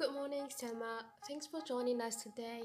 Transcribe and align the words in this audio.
Good 0.00 0.14
morning, 0.14 0.46
Selma. 0.48 1.04
Thanks 1.28 1.46
for 1.46 1.60
joining 1.60 2.00
us 2.00 2.22
today. 2.22 2.62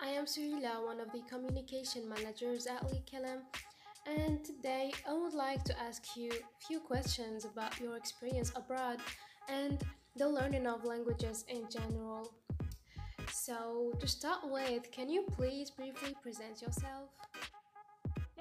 I 0.00 0.08
am 0.08 0.24
Suhila, 0.24 0.84
one 0.84 0.98
of 0.98 1.12
the 1.12 1.22
communication 1.30 2.08
managers 2.08 2.66
at 2.66 2.82
Likelem, 2.90 3.42
and 4.04 4.44
today 4.44 4.90
I 5.08 5.12
would 5.12 5.32
like 5.32 5.62
to 5.62 5.80
ask 5.80 6.16
you 6.16 6.28
a 6.32 6.66
few 6.66 6.80
questions 6.80 7.44
about 7.44 7.78
your 7.78 7.96
experience 7.96 8.50
abroad 8.56 8.98
and 9.48 9.80
the 10.16 10.28
learning 10.28 10.66
of 10.66 10.84
languages 10.84 11.44
in 11.46 11.68
general. 11.70 12.32
So, 13.30 13.92
to 14.00 14.08
start 14.08 14.40
with, 14.42 14.90
can 14.90 15.08
you 15.08 15.26
please 15.30 15.70
briefly 15.70 16.16
present 16.20 16.62
yourself? 16.62 17.10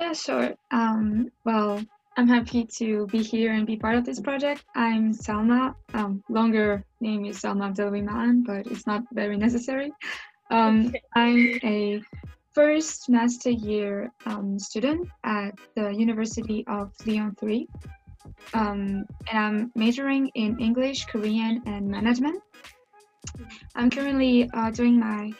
Yeah, 0.01 0.13
sure. 0.13 0.55
Um, 0.71 1.31
well, 1.43 1.85
I'm 2.19 2.27
happy 2.27 2.65
to 2.79 3.07
be 3.07 3.23
here 3.23 3.53
and 3.53 3.65
be 3.65 3.77
part 3.77 3.95
of 3.95 4.03
this 4.03 4.19
project. 4.19 4.65
I'm 4.75 5.13
Salma. 5.13 5.73
Um, 5.93 6.21
longer 6.27 6.83
name 6.99 7.23
is 7.23 7.41
Salma 7.41 7.71
Abdelwiman, 7.71 8.43
but 8.45 8.67
it's 8.67 8.85
not 8.85 9.03
very 9.13 9.37
necessary. 9.37 9.93
Um, 10.51 10.93
I'm 11.15 11.37
a 11.63 12.01
first 12.51 13.07
master 13.07 13.51
year 13.51 14.11
um, 14.25 14.59
student 14.59 15.07
at 15.23 15.53
the 15.77 15.91
University 15.91 16.65
of 16.67 16.91
Lyon 17.05 17.35
3. 17.39 17.65
Um, 18.53 19.05
and 19.31 19.39
I'm 19.39 19.71
majoring 19.75 20.27
in 20.35 20.59
English, 20.59 21.05
Korean, 21.05 21.63
and 21.67 21.87
management. 21.87 22.43
I'm 23.75 23.89
currently 23.89 24.49
uh, 24.53 24.71
doing 24.71 24.99
my 24.99 25.31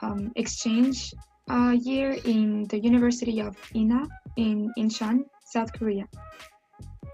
um, 0.00 0.32
exchange 0.36 1.12
uh, 1.50 1.76
year 1.78 2.16
in 2.24 2.64
the 2.68 2.78
University 2.78 3.40
of 3.40 3.58
Inha 3.74 4.08
in 4.38 4.72
Incheon, 4.78 5.26
South 5.54 5.72
Korea. 5.72 6.06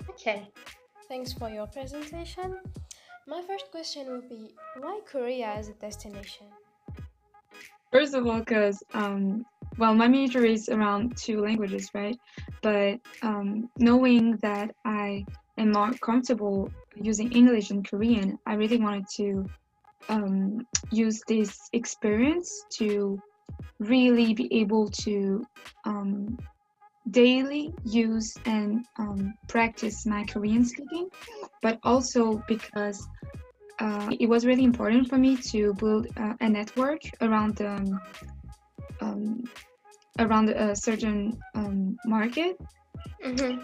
Okay, 0.09 0.49
thanks 1.09 1.31
for 1.33 1.49
your 1.51 1.67
presentation. 1.67 2.49
My 3.27 3.43
first 3.43 3.67
question 3.71 4.03
would 4.13 4.29
be 4.31 4.43
why 4.83 5.01
Korea 5.13 5.49
as 5.59 5.69
a 5.69 5.75
destination? 5.75 6.47
First 7.93 8.15
of 8.15 8.27
all, 8.27 8.39
because 8.39 8.83
um, 8.95 9.45
well, 9.77 9.95
my 9.95 10.09
major 10.09 10.43
is 10.55 10.71
around 10.71 11.19
two 11.19 11.39
languages, 11.47 11.91
right? 11.93 12.19
But 12.63 12.95
um, 13.23 13.69
knowing 13.79 14.39
that 14.47 14.69
I 14.87 15.25
am 15.59 15.73
more 15.73 15.93
comfortable 16.09 16.71
using 17.11 17.31
English 17.33 17.71
and 17.71 17.87
Korean, 17.91 18.39
I 18.47 18.55
really 18.55 18.81
wanted 18.87 19.07
to 19.17 19.27
um, 20.09 20.67
use 20.91 21.21
this 21.29 21.69
experience 21.75 22.65
to 22.79 23.21
really 23.79 24.33
be 24.33 24.47
able 24.63 24.89
to 25.05 25.45
um, 25.85 26.39
daily 27.11 27.73
use 27.85 28.35
and 28.45 28.85
um, 28.99 29.35
practice 29.49 30.07
my 30.07 30.25
Korean 30.25 30.65
speaking, 30.65 31.09
but 31.63 31.79
also 31.83 32.43
because 32.47 33.09
uh, 33.81 34.11
it 34.21 34.29
was 34.29 34.45
really 34.45 34.65
important 34.65 35.09
for 35.09 35.19
me 35.19 35.37
to 35.37 35.73
build 35.75 36.07
uh, 36.17 36.35
a 36.41 36.49
network 36.49 37.01
around 37.23 37.61
um, 37.63 38.01
um, 39.01 39.43
around 40.19 40.51
a 40.51 40.77
certain 40.77 41.39
um, 41.55 41.97
market. 42.05 42.57
Mm-hmm. 43.25 43.61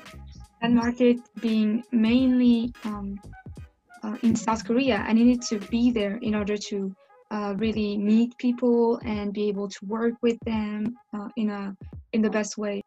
That 0.63 0.73
market 0.73 1.19
being 1.41 1.85
mainly 1.93 2.73
um, 2.85 3.21
uh, 4.03 4.17
in 4.23 4.35
South 4.35 4.65
Korea, 4.65 5.05
I 5.07 5.13
needed 5.13 5.43
to 5.51 5.59
be 5.69 5.91
there 5.91 6.17
in 6.23 6.35
order 6.35 6.57
to 6.69 6.95
uh, 7.31 7.55
really 7.59 7.99
meet 7.99 8.37
people 8.39 8.99
and 9.05 9.33
be 9.33 9.49
able 9.49 9.69
to 9.69 9.79
work 9.85 10.15
with 10.23 10.39
them 10.47 10.97
uh, 11.13 11.29
in 11.37 11.51
a 11.51 11.77
in 12.13 12.23
the 12.23 12.31
best 12.31 12.57
way. 12.57 12.83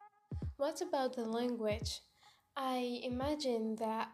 What 0.60 0.82
about 0.82 1.16
the 1.16 1.24
language? 1.24 2.02
I 2.58 3.00
imagine 3.04 3.78
that 3.78 4.10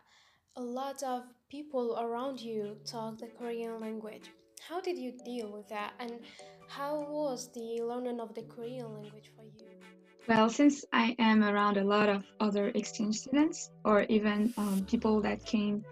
a 0.55 0.61
lot 0.61 1.01
of 1.01 1.23
people 1.49 1.97
around 1.99 2.39
you 2.39 2.77
talk 2.85 3.17
the 3.17 3.29
Korean 3.39 3.79
language. 3.79 4.29
How 4.61 4.79
did 4.79 4.95
you 4.95 5.11
deal 5.25 5.51
with 5.51 5.67
that 5.69 5.93
and 5.99 6.19
how 6.67 7.01
was 7.09 7.49
the 7.55 7.81
learning 7.81 8.19
of 8.19 8.35
the 8.35 8.43
Korean 8.43 8.93
language 8.93 9.31
for 9.35 9.41
you? 9.57 9.71
Well, 10.27 10.47
since 10.51 10.85
I 10.93 11.15
am 11.17 11.43
around 11.43 11.77
a 11.77 11.83
lot 11.83 12.09
of 12.09 12.23
other 12.39 12.67
exchange 12.75 13.15
students 13.15 13.71
or 13.83 14.03
even 14.03 14.53
um, 14.55 14.85
people 14.87 15.21
that 15.21 15.43
came 15.47 15.83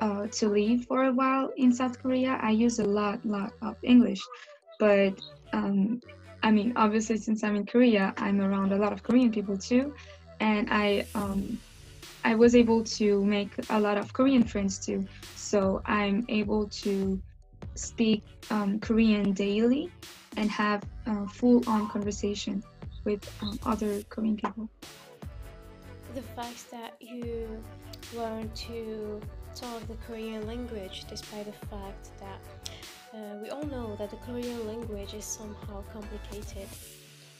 uh, 0.00 0.26
to 0.28 0.48
live 0.48 0.86
for 0.86 1.04
a 1.04 1.12
while 1.12 1.52
in 1.58 1.70
South 1.70 2.02
Korea, 2.02 2.38
I 2.40 2.52
use 2.52 2.78
a 2.78 2.84
lot, 2.86 3.26
lot 3.26 3.52
of 3.60 3.76
English. 3.82 4.22
But 4.78 5.20
um, 5.52 6.00
I 6.42 6.50
mean, 6.50 6.72
obviously, 6.76 7.16
since 7.16 7.42
I'm 7.42 7.56
in 7.56 7.66
Korea, 7.66 8.14
I'm 8.16 8.40
around 8.40 8.72
a 8.72 8.76
lot 8.76 8.92
of 8.92 9.02
Korean 9.02 9.30
people 9.30 9.56
too, 9.58 9.94
and 10.40 10.68
I 10.70 11.06
um, 11.14 11.58
I 12.24 12.34
was 12.34 12.54
able 12.54 12.84
to 12.84 13.24
make 13.24 13.52
a 13.70 13.80
lot 13.80 13.98
of 13.98 14.12
Korean 14.12 14.44
friends 14.44 14.78
too. 14.78 15.06
So 15.34 15.82
I'm 15.86 16.24
able 16.28 16.68
to 16.68 17.20
speak 17.74 18.22
um, 18.50 18.80
Korean 18.80 19.32
daily 19.32 19.90
and 20.36 20.50
have 20.50 20.82
a 21.06 21.26
full-on 21.26 21.88
conversation 21.88 22.62
with 23.04 23.22
um, 23.42 23.58
other 23.64 24.02
Korean 24.08 24.36
people. 24.36 24.68
The 26.14 26.22
fact 26.22 26.70
that 26.70 26.94
you 27.00 27.62
learn 28.14 28.50
to 28.50 29.20
talk 29.54 29.86
the 29.88 29.96
Korean 30.06 30.46
language, 30.46 31.04
despite 31.08 31.46
the 31.46 31.66
fact 31.66 32.10
that 32.20 32.40
uh, 33.14 33.36
we 33.42 33.50
all 33.50 33.64
know 33.66 33.96
that 33.96 34.10
the 34.10 34.16
Korean 34.16 34.66
language 34.66 35.14
is 35.14 35.24
somehow 35.24 35.82
complicated, 35.92 36.68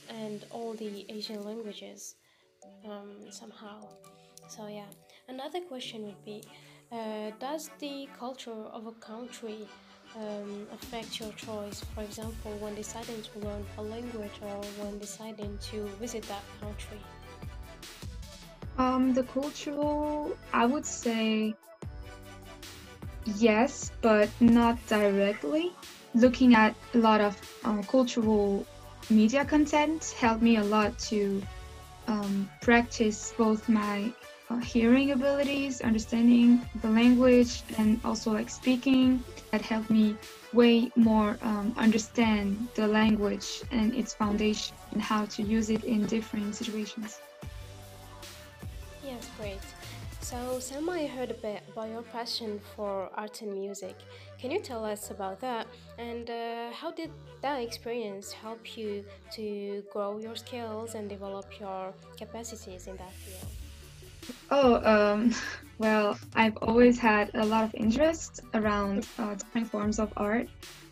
and 0.08 0.44
all 0.50 0.74
the 0.74 1.04
Asian 1.08 1.44
languages 1.44 2.14
um, 2.84 3.30
somehow. 3.30 3.80
So 4.48 4.66
yeah, 4.66 4.90
another 5.28 5.60
question 5.60 6.06
would 6.06 6.24
be, 6.24 6.42
uh, 6.90 7.30
does 7.38 7.70
the 7.78 8.08
culture 8.18 8.50
of 8.50 8.86
a 8.86 8.92
country 8.92 9.68
um, 10.16 10.66
affect 10.72 11.20
your 11.20 11.32
choice? 11.32 11.84
For 11.94 12.02
example, 12.02 12.52
when 12.60 12.74
deciding 12.74 13.22
to 13.22 13.38
learn 13.40 13.64
a 13.76 13.82
language 13.82 14.32
or 14.42 14.62
when 14.80 14.98
deciding 14.98 15.58
to 15.70 15.86
visit 16.00 16.22
that 16.24 16.42
country. 16.60 16.98
Um, 18.78 19.12
the 19.12 19.24
cultural, 19.24 20.36
I 20.52 20.64
would 20.64 20.86
say 20.86 21.54
yes, 23.36 23.90
but 24.00 24.28
not 24.40 24.78
directly. 24.86 25.72
Looking 26.14 26.54
at 26.54 26.74
a 26.94 26.98
lot 26.98 27.20
of 27.20 27.36
uh, 27.64 27.82
cultural 27.82 28.66
media 29.10 29.44
content 29.44 30.14
helped 30.18 30.42
me 30.42 30.56
a 30.56 30.64
lot 30.64 30.98
to 31.10 31.42
um, 32.06 32.48
practice 32.60 33.34
both 33.36 33.68
my 33.68 34.12
uh, 34.50 34.56
hearing 34.58 35.10
abilities, 35.10 35.82
understanding 35.82 36.64
the 36.80 36.88
language, 36.88 37.62
and 37.76 38.00
also 38.04 38.32
like 38.32 38.48
speaking. 38.48 39.22
That 39.50 39.62
helped 39.62 39.90
me 39.90 40.16
way 40.52 40.90
more 40.96 41.38
um, 41.42 41.74
understand 41.76 42.68
the 42.74 42.86
language 42.86 43.62
and 43.70 43.94
its 43.94 44.14
foundation 44.14 44.76
and 44.92 45.02
how 45.02 45.26
to 45.26 45.42
use 45.42 45.70
it 45.70 45.84
in 45.84 46.06
different 46.06 46.54
situations. 46.54 47.20
Yes, 49.02 49.26
great. 49.38 49.60
So, 50.28 50.60
Selma, 50.60 50.92
I 50.92 51.06
heard 51.06 51.30
a 51.30 51.40
bit 51.40 51.62
about 51.72 51.88
your 51.88 52.02
passion 52.02 52.60
for 52.76 53.08
art 53.14 53.40
and 53.40 53.54
music. 53.54 53.96
Can 54.38 54.50
you 54.50 54.60
tell 54.60 54.84
us 54.84 55.10
about 55.10 55.40
that? 55.40 55.66
And 55.96 56.28
uh, 56.28 56.70
how 56.70 56.90
did 56.90 57.10
that 57.40 57.62
experience 57.62 58.30
help 58.30 58.76
you 58.76 59.06
to 59.30 59.82
grow 59.90 60.18
your 60.18 60.36
skills 60.36 60.94
and 60.94 61.08
develop 61.08 61.46
your 61.58 61.94
capacities 62.18 62.88
in 62.88 62.98
that 62.98 63.10
field? 63.12 63.48
Oh, 64.50 64.74
um, 64.84 65.34
well, 65.78 66.18
I've 66.34 66.58
always 66.58 66.98
had 66.98 67.30
a 67.32 67.46
lot 67.46 67.64
of 67.64 67.74
interest 67.74 68.42
around 68.52 69.08
uh, 69.18 69.34
different 69.34 69.70
forms 69.70 69.98
of 69.98 70.12
art. 70.18 70.46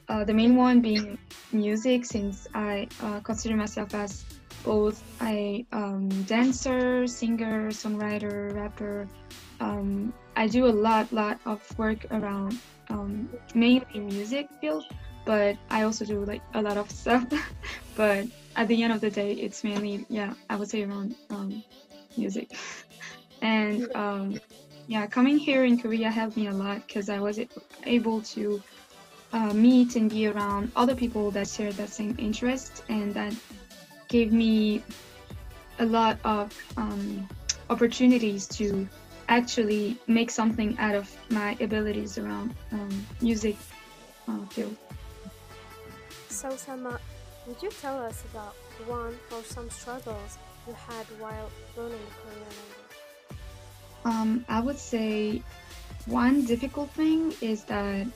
Uh, 0.08 0.24
the 0.24 0.32
main 0.32 0.56
one 0.56 0.80
being 0.80 1.18
music, 1.52 2.06
since 2.06 2.46
I 2.54 2.88
uh, 3.02 3.20
consider 3.20 3.54
myself 3.54 3.92
as 3.92 4.24
both 4.64 5.02
a 5.22 5.64
um, 5.72 6.08
dancer, 6.24 7.06
singer, 7.06 7.68
songwriter, 7.68 8.54
rapper. 8.54 9.06
Um, 9.60 10.12
I 10.36 10.46
do 10.48 10.66
a 10.66 10.74
lot, 10.74 11.12
lot 11.12 11.40
of 11.46 11.60
work 11.78 12.04
around 12.10 12.58
um, 12.90 13.28
mainly 13.54 13.86
music 13.98 14.48
field, 14.60 14.84
but 15.24 15.56
I 15.70 15.82
also 15.82 16.04
do 16.04 16.24
like 16.24 16.42
a 16.54 16.62
lot 16.62 16.76
of 16.76 16.90
stuff. 17.02 17.26
but 17.96 18.26
at 18.56 18.68
the 18.68 18.82
end 18.82 18.92
of 18.92 19.00
the 19.00 19.10
day, 19.10 19.32
it's 19.32 19.64
mainly 19.64 20.06
yeah, 20.08 20.34
I 20.50 20.56
would 20.56 20.68
say 20.68 20.82
around 20.82 21.14
um, 21.30 21.62
music. 22.16 22.56
and 23.42 23.94
um, 23.94 24.40
yeah, 24.86 25.06
coming 25.06 25.38
here 25.38 25.64
in 25.64 25.80
Korea 25.80 26.10
helped 26.10 26.36
me 26.36 26.46
a 26.46 26.52
lot 26.52 26.86
because 26.86 27.08
I 27.08 27.18
was 27.18 27.40
able 27.84 28.20
to 28.22 28.62
uh, 29.32 29.52
meet 29.52 29.96
and 29.96 30.08
be 30.08 30.26
around 30.26 30.70
other 30.76 30.94
people 30.94 31.30
that 31.32 31.48
share 31.48 31.72
that 31.72 31.88
same 31.88 32.14
interest 32.18 32.84
and 32.88 33.12
that 33.14 33.34
gave 34.08 34.32
me 34.32 34.82
a 35.78 35.84
lot 35.84 36.18
of 36.24 36.54
um, 36.76 37.28
opportunities 37.68 38.46
to 38.46 38.88
actually 39.28 39.98
make 40.06 40.30
something 40.30 40.76
out 40.78 40.94
of 40.94 41.10
my 41.30 41.56
abilities 41.60 42.18
around 42.18 42.54
um, 42.72 43.06
music 43.20 43.56
uh, 44.28 44.44
field. 44.50 44.76
So, 46.28 46.56
Sama, 46.56 47.00
would 47.46 47.62
you 47.62 47.70
tell 47.70 47.98
us 47.98 48.24
about 48.30 48.54
one 48.86 49.14
or 49.32 49.42
some 49.42 49.70
struggles 49.70 50.38
you 50.66 50.74
had 50.74 51.06
while 51.18 51.50
learning 51.76 52.06
Korean 52.22 52.40
language? 52.40 52.86
Um, 54.04 54.44
I 54.48 54.60
would 54.60 54.78
say 54.78 55.42
one 56.06 56.44
difficult 56.44 56.90
thing 56.90 57.34
is 57.40 57.64
that 57.64 58.06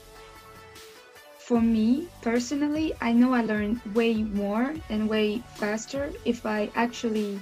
for 1.37 1.59
me 1.59 2.07
personally, 2.21 2.93
I 3.01 3.11
know 3.11 3.33
I 3.33 3.41
learn 3.41 3.81
way 3.93 4.23
more 4.23 4.73
and 4.89 5.09
way 5.09 5.43
faster 5.55 6.11
if 6.23 6.45
I 6.45 6.71
actually 6.75 7.39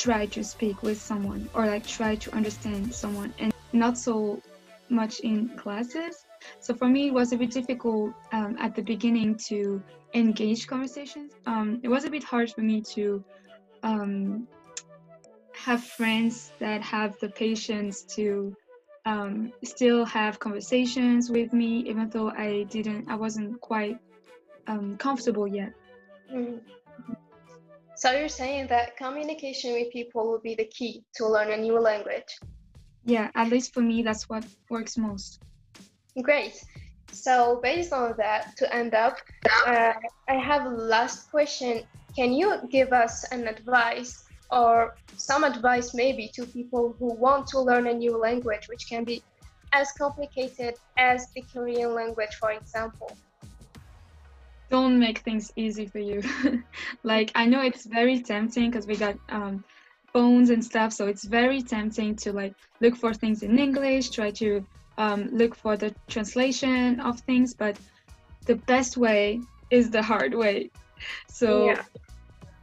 try 0.00 0.24
to 0.24 0.42
speak 0.42 0.82
with 0.82 0.98
someone 1.00 1.46
or 1.52 1.66
like 1.66 1.86
try 1.86 2.14
to 2.14 2.34
understand 2.34 2.94
someone 2.94 3.34
and 3.38 3.52
not 3.74 3.98
so 3.98 4.40
much 4.88 5.20
in 5.20 5.50
classes. 5.58 6.24
So 6.60 6.74
for 6.74 6.88
me, 6.88 7.08
it 7.08 7.14
was 7.14 7.32
a 7.32 7.36
bit 7.36 7.50
difficult 7.50 8.14
um, 8.32 8.56
at 8.58 8.74
the 8.74 8.82
beginning 8.82 9.36
to 9.48 9.82
engage 10.14 10.66
conversations. 10.66 11.32
Um, 11.46 11.80
it 11.82 11.88
was 11.88 12.04
a 12.04 12.10
bit 12.10 12.24
hard 12.24 12.50
for 12.50 12.62
me 12.62 12.80
to 12.94 13.22
um, 13.82 14.48
have 15.52 15.84
friends 15.84 16.50
that 16.60 16.80
have 16.80 17.18
the 17.20 17.28
patience 17.28 18.02
to 18.16 18.56
um, 19.04 19.52
still 19.62 20.06
have 20.06 20.38
conversations 20.38 21.30
with 21.30 21.52
me, 21.52 21.84
even 21.90 22.08
though 22.08 22.30
I 22.30 22.64
didn't, 22.70 23.10
I 23.10 23.16
wasn't 23.16 23.60
quite 23.60 23.98
um, 24.66 24.96
comfortable 24.96 25.46
yet. 25.46 25.72
Mhm. 26.32 26.60
So 28.00 28.12
you're 28.12 28.28
saying 28.30 28.68
that 28.68 28.96
communication 28.96 29.74
with 29.74 29.92
people 29.92 30.26
will 30.26 30.40
be 30.40 30.54
the 30.54 30.64
key 30.64 31.04
to 31.16 31.28
learn 31.28 31.50
a 31.52 31.56
new 31.58 31.78
language. 31.78 32.38
Yeah, 33.04 33.30
at 33.34 33.50
least 33.50 33.74
for 33.74 33.82
me, 33.82 34.02
that's 34.02 34.26
what 34.26 34.42
works 34.70 34.96
most. 34.96 35.42
Great. 36.22 36.64
So 37.12 37.60
based 37.62 37.92
on 37.92 38.14
that, 38.16 38.56
to 38.56 38.74
end 38.74 38.94
up, 38.94 39.18
uh, 39.66 39.92
I 40.30 40.34
have 40.34 40.64
a 40.64 40.70
last 40.70 41.30
question. 41.30 41.82
Can 42.16 42.32
you 42.32 42.60
give 42.70 42.94
us 42.94 43.24
an 43.32 43.46
advice 43.46 44.24
or 44.50 44.96
some 45.18 45.44
advice 45.44 45.92
maybe 45.92 46.26
to 46.36 46.46
people 46.46 46.96
who 46.98 47.12
want 47.12 47.48
to 47.48 47.60
learn 47.60 47.86
a 47.86 47.92
new 47.92 48.16
language, 48.16 48.66
which 48.70 48.88
can 48.88 49.04
be 49.04 49.22
as 49.74 49.92
complicated 49.92 50.76
as 50.96 51.26
the 51.34 51.42
Korean 51.52 51.94
language, 51.94 52.34
for 52.40 52.52
example? 52.52 53.12
Don't 54.70 54.98
make 54.98 55.18
things 55.18 55.52
easy 55.56 55.86
for 55.86 55.98
you. 55.98 56.22
like, 57.02 57.32
I 57.34 57.46
know 57.46 57.62
it's 57.62 57.86
very 57.86 58.20
tempting 58.20 58.70
because 58.70 58.86
we 58.86 58.96
got 58.96 59.16
um, 59.28 59.64
phones 60.12 60.50
and 60.50 60.64
stuff, 60.64 60.92
so 60.92 61.06
it's 61.06 61.24
very 61.24 61.60
tempting 61.62 62.16
to 62.16 62.32
like 62.32 62.54
look 62.80 62.96
for 62.96 63.12
things 63.12 63.42
in 63.42 63.58
English, 63.58 64.10
try 64.10 64.30
to 64.32 64.64
um, 64.96 65.28
look 65.32 65.54
for 65.54 65.76
the 65.76 65.94
translation 66.08 67.00
of 67.00 67.20
things, 67.20 67.54
but 67.54 67.76
the 68.46 68.54
best 68.54 68.96
way 68.96 69.40
is 69.70 69.90
the 69.90 70.02
hard 70.02 70.34
way. 70.34 70.70
So 71.28 71.74
Yeah. 71.74 71.82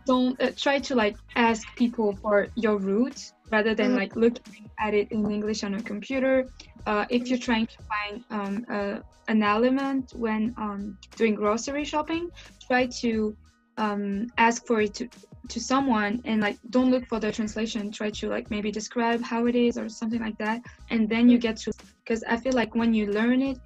don't 0.06 0.42
uh, 0.42 0.52
try 0.56 0.80
to 0.80 0.96
like 0.96 1.18
ask 1.36 1.68
people 1.76 2.16
for 2.16 2.48
your 2.56 2.78
route 2.78 3.32
rather 3.52 3.74
than 3.76 3.96
Mhm. 3.96 3.96
like 3.96 4.16
looking 4.16 4.70
at 4.80 4.94
it 4.94 5.08
in 5.12 5.30
English 5.30 5.64
on 5.64 5.74
a 5.76 5.82
computer. 5.82 6.48
Uh, 6.86 7.06
if 7.10 7.30
you're 7.30 7.40
trying 7.40 7.68
to 7.68 7.78
find 7.92 8.24
um, 8.30 8.66
uh, 8.70 9.00
an 9.28 9.44
element 9.44 10.12
when 10.16 10.54
um, 10.58 10.98
doing 11.16 11.36
grocery 11.36 11.84
shopping, 11.86 12.30
try 12.68 12.88
to 13.02 13.36
um, 13.78 14.28
ask 14.38 14.66
for 14.66 14.82
it 14.82 14.94
to 14.96 15.10
to 15.50 15.60
someone 15.60 16.22
and 16.26 16.42
like 16.42 16.58
don't 16.70 16.92
look 16.92 17.06
for 17.08 17.20
the 17.20 17.32
translation 17.32 17.92
try 17.92 18.10
to 18.10 18.28
like 18.30 18.50
maybe 18.50 18.72
describe 18.72 19.22
how 19.24 19.46
it 19.46 19.56
is 19.56 19.78
or 19.78 19.88
something 19.90 20.22
like 20.22 20.38
that 20.38 20.62
and 20.90 21.10
then 21.10 21.30
you 21.30 21.38
get 21.38 21.56
to 21.58 21.72
because 22.04 22.24
i 22.30 22.36
feel 22.38 22.54
like 22.54 22.76
when 22.76 22.94
you 22.94 23.08
learn 23.08 23.42
it 23.42 23.58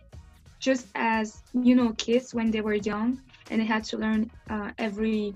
just 0.60 0.88
as 0.96 1.44
you 1.54 1.76
know 1.76 1.94
kids 1.94 2.34
when 2.34 2.52
they 2.52 2.62
were 2.62 2.76
young 2.76 3.18
and 3.50 3.60
they 3.62 3.66
had 3.66 3.84
to 3.84 3.98
learn 3.98 4.30
uh, 4.50 4.72
every 4.78 5.36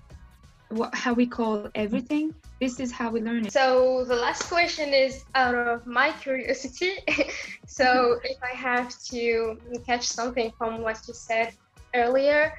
what 0.70 0.94
how 0.96 1.14
we 1.14 1.26
call 1.28 1.70
everything 1.76 2.34
this 2.60 2.80
is 2.80 2.92
how 2.92 3.10
we 3.10 3.22
learn 3.22 3.46
it 3.46 3.52
So 3.52 4.04
the 4.06 4.16
last 4.16 4.44
question 4.50 4.94
is 4.94 5.26
out 5.36 5.56
of 5.56 5.86
my 5.86 6.12
curiosity. 6.24 6.94
so 7.68 8.20
if 8.24 8.38
I 8.42 8.56
have 8.56 8.90
to 9.12 9.58
catch 9.86 10.06
something 10.08 10.52
from 10.58 10.82
what 10.82 10.98
you 11.08 11.14
said 11.14 11.54
earlier, 11.94 12.54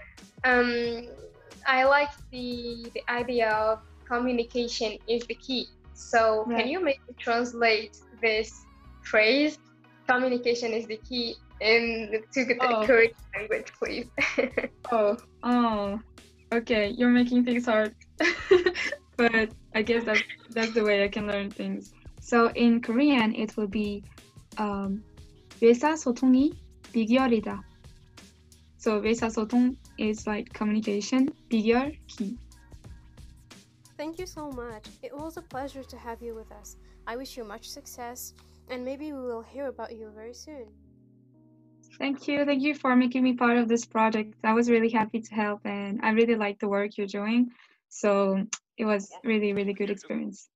um, 0.44 1.08
I 1.66 1.84
like 1.84 2.10
the 2.30 2.86
the 2.94 3.02
idea 3.10 3.48
of 3.50 3.80
communication 4.06 4.98
is 5.08 5.22
the 5.26 5.34
key. 5.34 5.66
So 5.94 6.44
Right. 6.46 6.58
can 6.58 6.68
you 6.68 6.78
maybe 6.84 7.12
translate 7.18 7.96
this 8.20 8.52
phrase? 9.02 9.58
Communication 10.06 10.72
is 10.72 10.86
the 10.86 10.98
key 11.08 11.34
in 11.60 12.22
to 12.34 12.44
the 12.44 12.56
Oh. 12.60 12.84
Korean 12.86 13.16
language, 13.34 13.72
please. 13.80 14.06
oh 14.92 15.16
oh 15.42 15.98
okay 16.55 16.93
you're 16.97 17.09
making 17.09 17.43
things 17.45 17.65
hard 17.65 17.95
but 19.17 19.49
i 19.75 19.81
guess 19.81 20.03
that's 20.03 20.23
that's 20.51 20.73
the 20.73 20.83
way 20.83 21.03
i 21.03 21.07
can 21.07 21.27
learn 21.27 21.49
things 21.49 21.93
so 22.21 22.49
in 22.55 22.81
korean 22.81 23.33
it 23.35 23.55
will 23.57 23.67
be 23.67 24.03
um 24.57 25.03
의사소통이 25.61 26.53
비결이다 26.91 27.61
so 28.77 28.99
의사소통 29.01 29.75
is 29.99 30.27
like 30.27 30.51
communication 30.53 31.29
비결 31.49 31.95
key 32.07 32.37
Thank 34.01 34.17
you 34.17 34.25
so 34.25 34.49
much. 34.49 34.89
It 35.03 35.15
was 35.15 35.37
a 35.37 35.43
pleasure 35.43 35.83
to 35.83 35.95
have 35.95 36.23
you 36.23 36.33
with 36.33 36.51
us. 36.51 36.75
I 37.05 37.15
wish 37.15 37.37
you 37.37 37.43
much 37.43 37.69
success, 37.69 38.33
and 38.67 38.83
maybe 38.83 39.13
we 39.13 39.21
will 39.21 39.43
hear 39.45 39.67
about 39.67 39.93
you 39.95 40.09
very 40.09 40.33
soon. 40.33 40.65
thank 41.98 42.28
you. 42.28 42.44
Thank 42.44 42.62
you 42.62 42.74
for 42.74 42.94
making 42.96 43.22
me 43.22 43.34
part 43.34 43.56
of 43.58 43.68
this 43.68 43.84
project. 43.86 44.34
I 44.44 44.52
was 44.52 44.70
really 44.70 44.90
happy 44.90 45.20
to 45.20 45.34
help 45.34 45.60
and 45.64 46.00
i 46.02 46.10
really 46.10 46.36
like 46.36 46.58
the 46.58 46.68
work 46.68 46.96
you're 46.96 47.06
doing. 47.06 47.50
So 47.88 48.44
it 48.76 48.84
was 48.84 49.10
really 49.24 49.52
really 49.52 49.72
good 49.72 49.90
experience 49.90 50.48